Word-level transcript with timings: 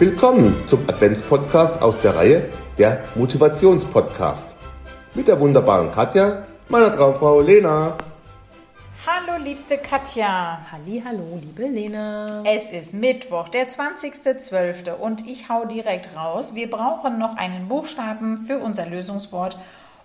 Willkommen 0.00 0.54
zum 0.68 0.88
Adventspodcast 0.88 1.82
aus 1.82 1.98
der 2.00 2.14
Reihe 2.14 2.48
der 2.78 3.02
Motivationspodcast. 3.16 4.54
Mit 5.14 5.26
der 5.26 5.40
wunderbaren 5.40 5.90
Katja, 5.90 6.44
meiner 6.68 6.94
Traumfrau 6.94 7.40
Lena. 7.40 7.98
Hallo, 9.04 9.42
liebste 9.42 9.76
Katja. 9.76 10.60
Halli, 10.70 11.02
hallo, 11.04 11.40
liebe 11.40 11.64
Lena. 11.64 12.44
Es 12.44 12.70
ist 12.70 12.94
Mittwoch, 12.94 13.48
der 13.48 13.70
20.12. 13.70 14.92
und 14.92 15.26
ich 15.26 15.48
hau 15.48 15.64
direkt 15.64 16.16
raus. 16.16 16.54
Wir 16.54 16.70
brauchen 16.70 17.18
noch 17.18 17.36
einen 17.36 17.66
Buchstaben 17.66 18.38
für 18.38 18.60
unser 18.60 18.86
Lösungswort 18.86 19.58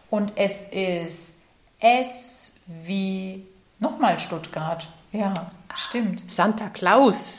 und 0.10 0.34
es 0.38 0.70
ist 0.70 1.42
S 1.80 2.56
wie 2.66 3.46
nochmal 3.78 4.18
Stuttgart. 4.18 4.88
Ja, 5.12 5.36
stimmt. 5.76 6.32
Santa 6.32 6.70
Claus. 6.70 7.38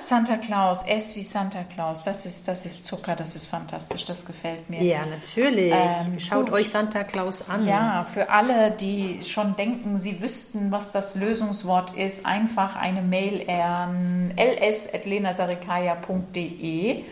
Santa 0.00 0.36
Claus, 0.36 0.84
S 0.84 1.16
wie 1.16 1.22
Santa 1.22 1.64
Claus. 1.64 2.02
Das 2.02 2.24
ist, 2.26 2.46
das 2.48 2.66
ist 2.66 2.86
Zucker, 2.86 3.16
das 3.16 3.34
ist 3.36 3.46
fantastisch, 3.46 4.04
das 4.04 4.26
gefällt 4.26 4.68
mir. 4.70 4.82
Ja, 4.82 5.06
natürlich. 5.06 5.72
Ähm, 5.72 6.18
Schaut 6.20 6.46
gut. 6.46 6.54
euch 6.54 6.70
Santa 6.70 7.04
Claus 7.04 7.48
an. 7.48 7.66
Ja, 7.66 8.04
für 8.04 8.30
alle, 8.30 8.70
die 8.70 9.20
schon 9.24 9.56
denken, 9.56 9.98
sie 9.98 10.22
wüssten, 10.22 10.72
was 10.72 10.92
das 10.92 11.14
Lösungswort 11.14 11.94
ist, 11.96 12.26
einfach 12.26 12.76
eine 12.76 13.02
Mail 13.02 13.48
an 13.50 14.32
ls.lenasarikaya.de 14.36 17.04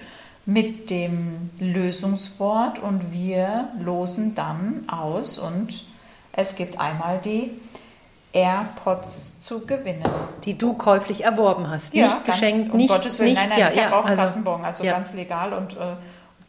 mit 0.45 0.91
dem 0.91 1.51
Lösungswort 1.61 2.79
und 2.79 3.13
wir 3.13 3.69
losen 3.79 4.35
dann 4.35 4.85
aus 4.89 5.39
und 5.39 5.85
es 6.33 6.57
gibt 6.57 6.81
einmal 6.81 7.19
die 7.19 7.51
AirPods 8.33 9.41
zu 9.41 9.67
gewinnen. 9.67 10.05
Die 10.45 10.57
du 10.57 10.75
käuflich 10.75 11.25
erworben 11.25 11.69
hast. 11.71 11.93
Ja, 11.95 12.07
nicht 12.07 12.25
ganz- 12.27 12.41
geschenkt, 12.41 12.71
um 12.73 12.77
nicht. 12.79 12.89
Gottes 12.91 13.19
Willen. 13.19 13.31
nicht 13.31 13.41
nein, 13.41 13.49
nein, 13.51 13.59
ja, 13.61 13.69
ich 13.69 13.75
ja, 13.75 13.85
habe 13.85 13.97
auch 13.97 14.05
einen 14.05 14.19
also- 14.19 14.23
Kassenbon, 14.23 14.65
also 14.65 14.85
ja. 14.85 14.93
ganz 14.93 15.13
legal 15.15 15.53
und 15.53 15.75
äh, 15.75 15.97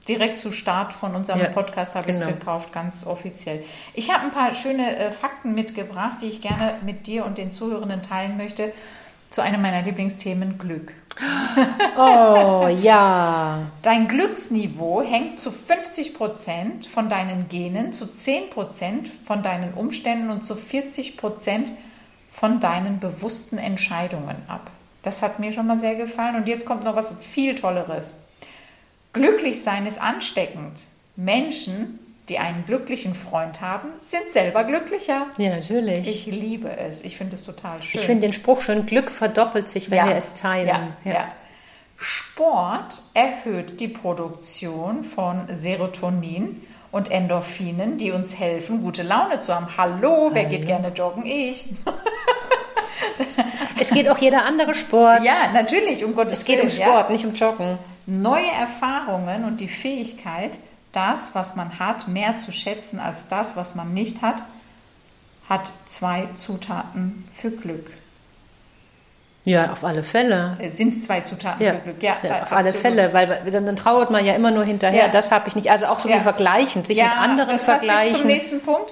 direkt 0.07 0.39
zu 0.39 0.51
Start 0.51 0.93
von 0.93 1.15
unserem 1.15 1.41
Ja, 1.41 1.49
Podcast 1.49 1.95
habe 1.95 2.09
ich 2.09 2.17
es 2.17 2.21
genau. 2.21 2.33
gekauft, 2.37 2.71
ganz 2.73 3.05
offiziell. 3.05 3.63
Ich 3.93 4.11
habe 4.13 4.23
ein 4.25 4.31
paar 4.31 4.53
schöne 4.55 4.95
äh, 4.97 5.11
Fakten 5.11 5.53
mitgebracht, 5.53 6.17
die 6.21 6.27
ich 6.27 6.41
gerne 6.41 6.75
mit 6.85 7.07
dir 7.07 7.25
und 7.25 7.37
den 7.37 7.51
Zuhörenden 7.51 8.01
teilen 8.01 8.35
möchte, 8.37 8.71
zu 9.29 9.41
einem 9.41 9.61
meiner 9.61 9.81
Lieblingsthemen 9.81 10.57
Glück. 10.57 10.93
Oh, 11.97 12.67
ja. 12.67 13.59
Dein 13.81 14.07
Glücksniveau 14.07 15.01
hängt 15.01 15.39
zu 15.39 15.51
50 15.51 16.13
Prozent 16.13 16.85
von 16.85 17.09
deinen 17.09 17.49
Genen, 17.49 17.93
zu 17.93 18.07
10 18.07 18.49
Prozent 18.49 19.07
von 19.07 19.43
deinen 19.43 19.73
Umständen 19.73 20.29
und 20.29 20.43
zu 20.43 20.55
40 20.55 21.17
Prozent 21.17 21.71
von 22.29 22.59
deinen 22.59 22.99
bewussten 22.99 23.57
Entscheidungen 23.57 24.37
ab. 24.47 24.71
Das 25.03 25.21
hat 25.21 25.39
mir 25.39 25.51
schon 25.51 25.67
mal 25.67 25.77
sehr 25.77 25.95
gefallen. 25.95 26.35
Und 26.35 26.47
jetzt 26.47 26.65
kommt 26.65 26.83
noch 26.83 26.95
was 26.95 27.15
viel 27.19 27.55
Tolleres. 27.55 28.23
Glücklich 29.11 29.61
sein 29.61 29.85
ist 29.85 30.01
ansteckend. 30.01 30.87
Menschen, 31.15 31.99
die 32.29 32.39
einen 32.39 32.65
glücklichen 32.65 33.13
Freund 33.13 33.61
haben, 33.61 33.89
sind 33.99 34.31
selber 34.31 34.63
glücklicher. 34.63 35.27
Ja, 35.37 35.49
natürlich. 35.51 36.07
Ich 36.07 36.25
liebe 36.25 36.75
es. 36.75 37.03
Ich 37.03 37.17
finde 37.17 37.35
es 37.35 37.43
total 37.43 37.81
schön. 37.83 37.99
Ich 37.99 38.07
finde 38.07 38.21
den 38.21 38.33
Spruch 38.33 38.61
schon, 38.61 38.85
Glück 38.85 39.11
verdoppelt 39.11 39.67
sich, 39.67 39.91
wenn 39.91 39.99
Ja, 39.99 40.07
wir 40.07 40.15
es 40.15 40.39
teilen. 40.39 40.67
Ja, 41.03 41.11
ja. 41.11 41.31
Sport 42.03 43.01
erhöht 43.13 43.79
die 43.79 43.87
Produktion 43.87 45.05
von 45.05 45.47
Serotonin 45.49 46.61
und 46.91 47.09
Endorphinen, 47.09 47.97
die 47.97 48.11
uns 48.11 48.37
helfen, 48.37 48.81
gute 48.81 49.03
Laune 49.03 49.39
zu 49.39 49.55
haben. 49.55 49.67
Hallo, 49.77 50.29
wer 50.33 50.43
geht 50.45 50.67
gerne 50.67 50.89
joggen? 50.89 51.25
Ich. 51.25 51.65
Es 53.79 53.89
geht 53.91 54.07
auch 54.07 54.17
jeder 54.17 54.45
andere 54.45 54.75
Sport. 54.75 55.23
Ja, 55.23 55.51
natürlich, 55.53 56.05
um 56.05 56.15
Gottes 56.15 56.39
Es 56.39 56.45
geht 56.45 56.61
um 56.61 56.67
Willen, 56.67 56.81
Sport, 56.81 57.09
nicht 57.09 57.25
um 57.25 57.33
Joggen. 57.33 57.67
Ja. 57.67 57.77
Neue 58.05 58.51
Erfahrungen 58.51 59.43
und 59.43 59.59
die 59.59 59.67
Fähigkeit, 59.67 60.57
das, 60.91 61.35
was 61.35 61.55
man 61.55 61.79
hat, 61.79 62.07
mehr 62.07 62.37
zu 62.37 62.51
schätzen 62.51 62.99
als 62.99 63.27
das, 63.27 63.57
was 63.57 63.75
man 63.75 63.93
nicht 63.93 64.21
hat, 64.21 64.43
hat 65.49 65.71
zwei 65.85 66.29
Zutaten 66.35 67.27
für 67.31 67.51
Glück. 67.51 67.91
Ja, 69.45 69.71
auf 69.71 69.83
alle 69.83 70.03
Fälle. 70.03 70.57
Es 70.59 70.77
sind 70.77 71.01
zwei 71.03 71.21
Zutaten 71.21 71.65
Ja, 71.65 71.73
für 71.73 71.79
Glück. 71.79 72.01
Ja, 72.01 72.15
ja, 72.23 72.43
auf 72.43 72.51
alle 72.53 72.69
absolut. 72.69 72.81
Fälle, 72.81 73.13
weil 73.13 73.41
dann, 73.51 73.75
trauert 73.75 74.09
man 74.09 74.25
ja 74.25 74.33
immer 74.35 74.51
nur 74.51 74.63
hinterher. 74.63 75.07
Ja. 75.07 75.11
Das 75.11 75.31
habe 75.31 75.49
ich 75.49 75.55
nicht. 75.55 75.69
Also 75.69 75.87
auch 75.87 75.99
so 75.99 76.07
Ja. 76.07 76.17
wie 76.17 76.21
vergleichen, 76.21 76.85
sich 76.85 76.97
mit 76.97 77.11
anderen 77.11 77.49
das 77.49 77.65
passt 77.65 77.85
vergleichen. 77.85 78.11
Jetzt 78.11 78.21
zum 78.21 78.27
nächsten 78.29 78.61
Punkt. 78.61 78.91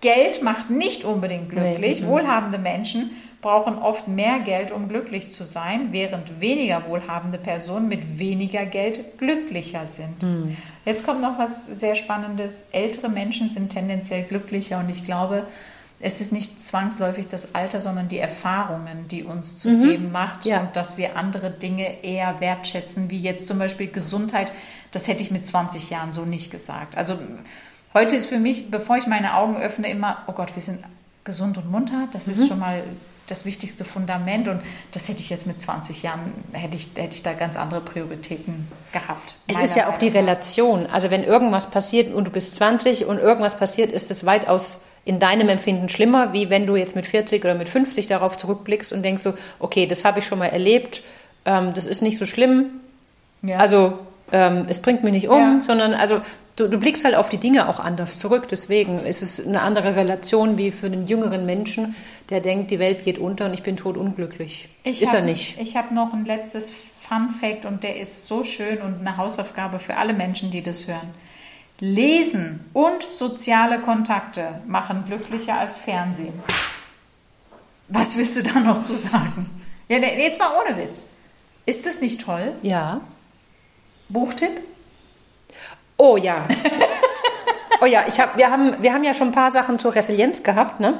Geld 0.00 0.42
macht 0.42 0.70
nicht 0.70 1.04
unbedingt 1.04 1.50
glücklich. 1.50 2.00
Nee, 2.00 2.06
Wohlhabende 2.06 2.56
Menschen 2.56 3.10
brauchen 3.42 3.78
oft 3.78 4.08
mehr 4.08 4.38
Geld, 4.40 4.70
um 4.70 4.88
glücklich 4.88 5.30
zu 5.30 5.44
sein, 5.44 5.88
während 5.92 6.40
weniger 6.40 6.86
wohlhabende 6.86 7.38
Personen 7.38 7.88
mit 7.88 8.18
weniger 8.18 8.66
Geld 8.66 9.18
glücklicher 9.18 9.86
sind. 9.86 10.22
Hm. 10.22 10.56
Jetzt 10.84 11.06
kommt 11.06 11.22
noch 11.22 11.38
was 11.38 11.66
sehr 11.66 11.94
Spannendes. 11.94 12.66
Ältere 12.72 13.08
Menschen 13.08 13.48
sind 13.50 13.70
tendenziell 13.70 14.24
glücklicher 14.24 14.78
und 14.78 14.90
ich 14.90 15.04
glaube, 15.04 15.44
es 16.02 16.20
ist 16.20 16.32
nicht 16.32 16.62
zwangsläufig 16.62 17.28
das 17.28 17.54
Alter, 17.54 17.80
sondern 17.80 18.08
die 18.08 18.18
Erfahrungen, 18.18 19.06
die 19.08 19.22
uns 19.24 19.58
zu 19.58 19.80
dem 19.80 20.10
macht 20.12 20.44
Mhm. 20.46 20.50
Ja. 20.50 20.60
und 20.62 20.74
dass 20.76 20.96
wir 20.96 21.16
andere 21.16 21.50
Dinge 21.50 22.02
eher 22.02 22.40
wertschätzen, 22.40 23.10
wie 23.10 23.18
jetzt 23.18 23.46
zum 23.48 23.58
Beispiel 23.58 23.88
Gesundheit. 23.90 24.50
Das 24.92 25.08
hätte 25.08 25.22
ich 25.22 25.30
mit 25.30 25.46
20 25.46 25.90
Jahren 25.90 26.12
so 26.12 26.24
nicht 26.24 26.50
gesagt. 26.50 26.96
Also 26.96 27.18
heute 27.94 28.16
ist 28.16 28.26
für 28.26 28.38
mich, 28.38 28.70
bevor 28.70 28.96
ich 28.96 29.06
meine 29.06 29.34
Augen 29.34 29.56
öffne, 29.56 29.90
immer, 29.90 30.18
oh 30.26 30.32
Gott, 30.32 30.54
wir 30.56 30.62
sind 30.62 30.80
gesund 31.24 31.58
und 31.58 31.70
munter. 31.70 32.08
Das 32.12 32.26
Mhm. 32.26 32.32
ist 32.32 32.48
schon 32.48 32.58
mal 32.58 32.82
das 33.26 33.44
wichtigste 33.44 33.84
Fundament 33.84 34.48
und 34.48 34.60
das 34.90 35.08
hätte 35.08 35.20
ich 35.20 35.30
jetzt 35.30 35.46
mit 35.46 35.60
20 35.60 36.02
Jahren, 36.02 36.32
hätte 36.52 36.76
ich, 36.76 36.88
hätte 36.96 37.14
ich 37.14 37.22
da 37.22 37.32
ganz 37.34 37.56
andere 37.56 37.80
Prioritäten 37.80 38.66
gehabt. 38.92 39.34
Es 39.46 39.60
ist 39.60 39.76
ja 39.76 39.88
auch 39.88 39.98
die. 39.98 40.08
Relation. 40.08 40.86
Also 40.86 41.10
wenn 41.12 41.22
irgendwas 41.22 41.70
passiert 41.70 42.12
und 42.12 42.24
du 42.24 42.30
bist 42.32 42.56
20 42.56 43.04
und 43.06 43.18
irgendwas 43.18 43.56
passiert, 43.56 43.92
ist 43.92 44.10
es 44.10 44.26
weitaus 44.26 44.78
in 45.04 45.18
deinem 45.18 45.48
Empfinden 45.48 45.88
schlimmer, 45.88 46.32
wie 46.32 46.50
wenn 46.50 46.66
du 46.66 46.76
jetzt 46.76 46.94
mit 46.96 47.06
40 47.06 47.42
oder 47.44 47.54
mit 47.54 47.68
50 47.68 48.06
darauf 48.06 48.36
zurückblickst 48.36 48.92
und 48.92 49.02
denkst 49.02 49.22
so, 49.22 49.34
okay, 49.58 49.86
das 49.86 50.04
habe 50.04 50.18
ich 50.20 50.26
schon 50.26 50.38
mal 50.38 50.46
erlebt, 50.46 51.02
ähm, 51.44 51.72
das 51.74 51.86
ist 51.86 52.02
nicht 52.02 52.18
so 52.18 52.26
schlimm, 52.26 52.66
Ja. 53.42 53.56
also 53.58 53.98
ähm, 54.32 54.66
es 54.68 54.80
bringt 54.80 55.02
mich 55.02 55.12
nicht 55.12 55.28
um, 55.28 55.38
Ja. 55.38 55.60
sondern 55.66 55.94
also 55.94 56.20
du, 56.56 56.68
du 56.68 56.78
blickst 56.78 57.04
halt 57.04 57.14
auf 57.14 57.30
die 57.30 57.38
Dinge 57.38 57.68
auch 57.68 57.80
anders 57.80 58.18
zurück. 58.18 58.48
Deswegen 58.48 59.00
ist 59.04 59.22
es 59.22 59.44
eine 59.44 59.62
andere 59.62 59.96
Relation 59.96 60.58
wie 60.58 60.70
für 60.70 60.90
den 60.90 61.06
jüngeren 61.06 61.46
Menschen, 61.46 61.96
der 62.28 62.40
denkt, 62.40 62.70
die 62.70 62.78
Welt 62.78 63.02
geht 63.04 63.18
unter 63.18 63.46
und 63.46 63.54
ich 63.54 63.62
bin 63.62 63.76
tot 63.76 63.96
unglücklich. 63.96 64.68
Ich 64.84 65.02
ist 65.02 65.08
hab, 65.08 65.16
er 65.16 65.22
nicht. 65.22 65.56
Ich 65.60 65.76
habe 65.76 65.94
noch 65.94 66.12
ein 66.12 66.24
letztes 66.26 66.70
Fun 66.70 67.30
Fact 67.30 67.64
und 67.64 67.82
der 67.82 67.96
ist 67.98 68.26
so 68.26 68.44
schön 68.44 68.78
und 68.82 69.00
eine 69.00 69.16
Hausaufgabe 69.16 69.78
für 69.78 69.96
alle 69.96 70.12
Menschen, 70.12 70.50
die 70.50 70.62
das 70.62 70.86
hören. 70.86 71.10
Lesen 71.80 72.64
und 72.74 73.02
soziale 73.10 73.80
Kontakte 73.80 74.60
machen 74.66 75.04
glücklicher 75.06 75.58
als 75.58 75.78
Fernsehen. 75.78 76.38
Was 77.88 78.16
willst 78.16 78.36
du 78.36 78.42
da 78.42 78.60
noch 78.60 78.82
zu 78.82 78.94
sagen? 78.94 79.50
Ja, 79.88 79.98
jetzt 79.98 80.38
mal 80.38 80.52
ohne 80.60 80.76
Witz. 80.76 81.06
Ist 81.66 81.86
das 81.86 82.00
nicht 82.00 82.20
toll? 82.20 82.52
Ja. 82.62 83.00
Buchtipp? 84.08 84.60
Oh 85.96 86.16
ja. 86.16 86.46
oh 87.80 87.86
ja, 87.86 88.04
ich 88.06 88.20
hab, 88.20 88.36
wir, 88.36 88.50
haben, 88.50 88.82
wir 88.82 88.92
haben 88.92 89.04
ja 89.04 89.14
schon 89.14 89.28
ein 89.28 89.32
paar 89.32 89.50
Sachen 89.50 89.78
zur 89.78 89.94
Resilienz 89.94 90.42
gehabt, 90.42 90.80
ne? 90.80 90.98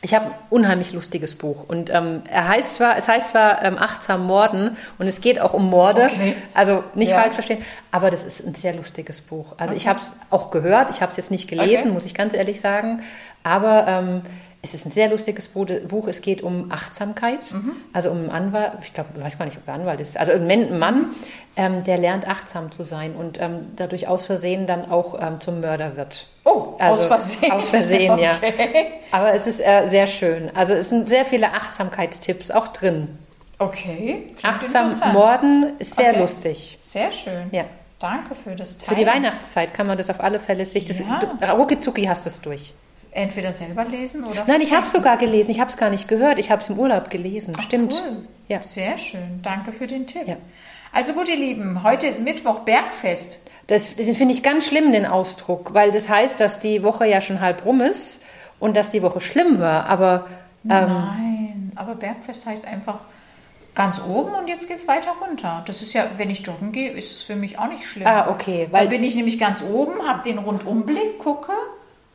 Ich 0.00 0.14
habe 0.14 0.26
ein 0.26 0.30
unheimlich 0.50 0.92
lustiges 0.92 1.34
Buch 1.34 1.64
und 1.68 1.90
ähm, 1.90 2.22
er 2.30 2.46
heißt 2.46 2.76
zwar, 2.76 2.96
es 2.96 3.08
heißt 3.08 3.30
zwar 3.30 3.64
ähm, 3.64 3.76
achtsam 3.78 4.26
Morden 4.26 4.76
und 4.98 5.08
es 5.08 5.20
geht 5.20 5.40
auch 5.40 5.54
um 5.54 5.68
Morde, 5.68 6.02
Okay. 6.04 6.36
also 6.54 6.84
nicht 6.94 7.10
Ja. 7.10 7.20
falsch 7.20 7.34
verstehen, 7.34 7.64
aber 7.90 8.10
das 8.10 8.22
ist 8.22 8.46
ein 8.46 8.54
sehr 8.54 8.74
lustiges 8.76 9.20
Buch. 9.20 9.54
Also 9.58 9.74
ich 9.74 9.88
habe 9.88 9.98
es 9.98 10.12
auch 10.30 10.52
gehört, 10.52 10.90
ich 10.90 11.00
habe 11.02 11.10
es 11.10 11.16
jetzt 11.16 11.32
nicht 11.32 11.48
gelesen, 11.48 11.86
Okay. 11.86 11.90
muss 11.92 12.04
ich 12.04 12.14
ganz 12.14 12.32
ehrlich 12.32 12.60
sagen, 12.60 13.02
aber 13.42 13.86
ähm, 13.88 14.22
es 14.60 14.74
ist 14.74 14.86
ein 14.86 14.90
sehr 14.90 15.08
lustiges 15.08 15.48
Bu- 15.48 15.64
Buch. 15.86 16.08
Es 16.08 16.20
geht 16.20 16.42
um 16.42 16.70
Achtsamkeit, 16.72 17.52
Mhm. 17.52 17.72
also 17.92 18.10
um 18.10 18.18
einen 18.18 18.30
Anwalt, 18.30 18.72
ich 18.82 18.92
glaube, 18.92 19.10
ich 19.16 19.22
weiß 19.24 19.38
gar 19.38 19.44
nicht, 19.46 19.56
ob 19.56 19.68
er 19.68 19.74
Anwalt 19.74 20.00
ist, 20.00 20.16
also 20.16 20.32
ein 20.32 20.78
Mann, 20.78 21.10
ähm, 21.56 21.84
der 21.84 21.96
lernt 21.98 22.26
achtsam 22.28 22.70
zu 22.72 22.84
sein 22.84 23.14
und 23.14 23.40
ähm, 23.40 23.66
dadurch 23.76 24.08
aus 24.08 24.26
Versehen 24.26 24.66
dann 24.66 24.90
auch 24.90 25.16
ähm, 25.20 25.40
zum 25.40 25.60
Mörder 25.60 25.96
wird. 25.96 26.26
Oh, 26.44 26.74
aus 26.78 27.06
Versehen. 27.06 27.52
Aus 27.52 27.70
Versehen, 27.70 28.18
ja. 28.18 28.32
Okay. 28.42 28.86
Aber 29.12 29.32
es 29.32 29.46
ist 29.46 29.60
äh, 29.60 29.86
sehr 29.86 30.06
schön. 30.06 30.50
Also 30.54 30.74
es 30.74 30.88
sind 30.88 31.08
sehr 31.08 31.24
viele 31.24 31.52
Achtsamkeitstipps 31.52 32.50
auch 32.50 32.68
drin. 32.68 33.16
Okay. 33.60 34.34
klingt 34.38 34.44
Achtsam. 34.44 35.12
Morden 35.12 35.72
ist 35.78 35.96
sehr 35.96 36.10
Okay. 36.10 36.20
lustig. 36.20 36.78
Sehr 36.80 37.10
schön. 37.10 37.48
Ja. 37.52 37.64
Danke 37.98 38.36
für 38.36 38.54
das 38.54 38.78
Teilen. 38.78 38.88
Für 38.96 39.04
die 39.04 39.06
Weihnachtszeit 39.10 39.74
kann 39.74 39.88
man 39.88 39.98
das 39.98 40.08
auf 40.10 40.20
alle 40.20 40.38
Fälle 40.38 40.64
sich. 40.64 40.84
Das, 40.84 41.00
Ja. 41.00 41.52
rucki 41.52 41.80
zucki 41.80 42.04
hast 42.04 42.24
du 42.26 42.30
es 42.30 42.40
durch. 42.40 42.72
Entweder 43.18 43.52
selber 43.52 43.84
lesen 43.84 44.22
oder 44.24 44.44
Nein, 44.46 44.60
ich 44.60 44.72
habe 44.72 44.86
es 44.86 44.92
sogar 44.92 45.16
gelesen. 45.18 45.50
Ich 45.50 45.58
habe 45.58 45.68
es 45.70 45.76
gar 45.76 45.90
nicht 45.90 46.06
gehört. 46.06 46.38
Ich 46.38 46.50
habe 46.52 46.62
es 46.62 46.68
im 46.68 46.78
Urlaub 46.78 47.10
gelesen. 47.10 47.52
Stimmt. 47.60 47.92
Cool. 47.92 48.28
Ja. 48.46 48.62
Sehr 48.62 48.96
schön. 48.96 49.40
Danke 49.42 49.72
für 49.72 49.88
den 49.88 50.06
Tipp. 50.06 50.26
Ja. 50.26 50.36
Also 50.92 51.12
gut, 51.14 51.28
ihr 51.28 51.36
Lieben, 51.36 51.82
heute 51.82 52.06
ist 52.06 52.22
Mittwoch 52.22 52.60
Bergfest. 52.60 53.40
Das, 53.66 53.96
das 53.96 54.16
finde 54.16 54.32
ich 54.32 54.42
ganz 54.42 54.66
schlimm, 54.68 54.92
den 54.92 55.04
Ausdruck, 55.04 55.74
weil 55.74 55.90
das 55.90 56.08
heißt, 56.08 56.38
dass 56.40 56.60
die 56.60 56.82
Woche 56.82 57.06
ja 57.06 57.20
schon 57.20 57.40
halb 57.40 57.64
rum 57.64 57.80
ist 57.80 58.22
und 58.60 58.76
dass 58.76 58.90
die 58.90 59.02
Woche 59.02 59.20
schlimm 59.20 59.58
war. 59.58 59.86
Aber 59.86 60.26
ähm, 60.64 60.86
Nein, 60.86 61.72
aber 61.74 61.96
Bergfest 61.96 62.46
heißt 62.46 62.66
einfach 62.66 63.00
ganz 63.74 64.00
oben 64.00 64.32
und 64.34 64.48
jetzt 64.48 64.66
geht 64.68 64.78
es 64.78 64.88
weiter 64.88 65.12
runter. 65.20 65.62
Das 65.66 65.82
ist 65.82 65.92
ja, 65.92 66.06
wenn 66.16 66.30
ich 66.30 66.46
joggen 66.46 66.72
gehe, 66.72 66.90
ist 66.90 67.14
es 67.14 67.22
für 67.24 67.36
mich 67.36 67.58
auch 67.58 67.68
nicht 67.68 67.84
schlimm. 67.84 68.06
Ah, 68.06 68.30
okay, 68.30 68.68
Weil 68.70 68.82
weil- 68.82 68.88
bin 68.88 69.04
ich 69.04 69.14
nämlich 69.14 69.38
ganz 69.38 69.62
oben, 69.62 70.06
habe 70.08 70.22
den 70.22 70.38
Rundumblick, 70.38 71.18
gucke 71.18 71.52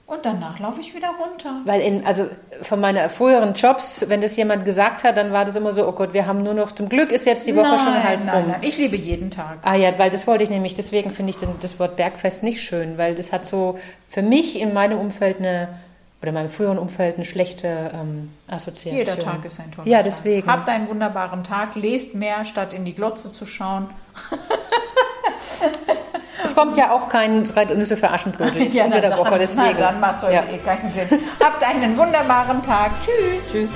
und 0.05 0.25
danach 0.25 0.59
laufe 0.59 0.81
ich 0.81 0.93
wieder 0.93 1.09
runter. 1.09 1.61
Weil 1.65 1.79
in, 1.79 2.05
also 2.05 2.27
von 2.61 2.81
meinen 2.81 3.09
früheren 3.09 3.53
Jobs, 3.53 4.05
wenn 4.09 4.19
das 4.19 4.35
jemand 4.35 4.65
gesagt 4.65 5.03
hat, 5.05 5.15
dann 5.15 5.31
war 5.31 5.45
das 5.45 5.55
immer 5.55 5.71
so, 5.71 5.87
oh 5.87 5.93
Gott, 5.93 6.13
wir 6.13 6.27
haben 6.27 6.43
nur 6.43 6.53
noch, 6.53 6.73
zum 6.73 6.89
Glück 6.89 7.11
ist 7.11 7.25
jetzt 7.25 7.47
die 7.47 7.55
Woche 7.55 7.69
nein, 7.69 7.79
schon 7.79 8.03
halb 8.03 8.25
nein, 8.25 8.35
rum. 8.43 8.51
nein, 8.51 8.59
ich 8.63 8.77
liebe 8.77 8.97
jeden 8.97 9.31
Tag. 9.31 9.59
Ah 9.61 9.75
ja, 9.75 9.97
weil 9.97 10.09
das 10.09 10.27
wollte 10.27 10.43
ich 10.43 10.49
nämlich, 10.49 10.73
deswegen 10.73 11.09
finde 11.09 11.31
ich 11.31 11.37
das 11.61 11.79
Wort 11.79 11.95
Bergfest 11.95 12.43
nicht 12.43 12.61
schön, 12.61 12.97
weil 12.97 13.15
das 13.15 13.31
hat 13.31 13.45
so 13.45 13.79
für 14.09 14.21
mich 14.21 14.59
in 14.59 14.73
meinem 14.73 14.99
Umfeld 14.99 15.39
eine, 15.39 15.69
oder 16.21 16.29
in 16.29 16.35
meinem 16.35 16.49
früheren 16.49 16.77
Umfeld 16.77 17.15
eine 17.15 17.25
schlechte 17.25 17.91
ähm, 17.93 18.29
Assoziation. 18.47 18.97
Jeder 18.97 19.17
Tag 19.17 19.45
ist 19.45 19.59
ein 19.59 19.71
toller 19.71 19.87
Ja, 19.87 19.97
Tag. 19.99 20.05
deswegen. 20.05 20.51
Habt 20.51 20.67
einen 20.67 20.89
wunderbaren 20.89 21.45
Tag, 21.45 21.75
lest 21.75 22.13
mehr, 22.15 22.43
statt 22.43 22.73
in 22.73 22.83
die 22.83 22.93
Glotze 22.93 23.31
zu 23.31 23.45
schauen. 23.45 23.89
Es 26.43 26.55
kommt 26.55 26.75
ja 26.77 26.91
auch 26.91 27.07
kein 27.09 27.43
drei 27.45 27.65
Nüsse 27.65 27.95
für 27.95 28.09
Aschenbrödel 28.09 28.63
Ja, 28.73 28.85
Woche, 29.17 29.29
dann, 29.31 29.39
deswegen. 29.39 29.63
na, 29.65 29.73
dann 29.73 29.99
macht 29.99 30.17
es 30.17 30.23
heute 30.23 30.33
Ja. 30.33 30.43
eh 30.51 30.57
keinen 30.57 30.87
Sinn. 30.87 31.07
Habt 31.41 31.63
einen 31.63 31.97
wunderbaren 31.97 32.61
Tag. 32.61 32.91
Tschüss. 33.01 33.51
Tschüss. 33.51 33.71